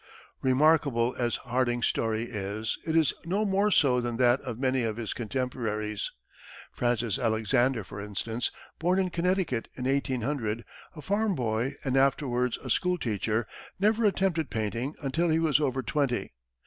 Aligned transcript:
Remarkable 0.41 1.15
as 1.19 1.35
Harding's 1.35 1.85
story 1.85 2.23
is, 2.23 2.75
it 2.87 2.95
is 2.95 3.13
no 3.23 3.45
more 3.45 3.69
so 3.69 4.01
than 4.01 4.17
that 4.17 4.41
of 4.41 4.57
many 4.57 4.81
of 4.81 4.97
his 4.97 5.13
contemporaries. 5.13 6.09
Francis 6.73 7.19
Alexander, 7.19 7.83
for 7.83 8.01
instance, 8.01 8.49
born 8.79 8.97
in 8.97 9.11
Connecticut 9.11 9.67
in 9.75 9.85
1800, 9.85 10.65
a 10.95 11.01
farm 11.03 11.35
boy 11.35 11.75
and 11.83 11.95
afterwards 11.95 12.57
a 12.63 12.69
school 12.71 12.97
teacher, 12.97 13.45
never 13.79 14.03
attempted 14.03 14.49
painting 14.49 14.95
until 15.03 15.29
he 15.29 15.37
was 15.37 15.59
over 15.59 15.83
twenty. 15.83 16.33